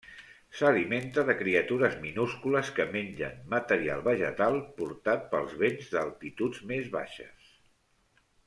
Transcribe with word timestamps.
S'alimenta 0.59 1.23
de 1.27 1.35
criatures 1.41 1.97
minúscules 2.05 2.71
que 2.79 2.87
mengen 2.95 3.37
material 3.53 4.03
vegetal 4.09 4.57
portat 4.81 5.31
pel 5.35 5.55
vent 5.63 5.81
d'altituds 5.93 6.67
més 6.73 6.93
baixes. 7.01 7.55